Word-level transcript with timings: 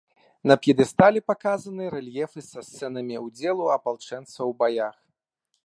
На 0.51 0.55
п'едэстале 0.61 1.21
паказаныя 1.31 1.89
рэльефы 1.95 2.41
са 2.51 2.61
сцэнамі 2.69 3.15
ўдзелу 3.27 3.69
апалчэнцаў 3.77 4.45
у 4.55 4.57
баях. 4.63 4.95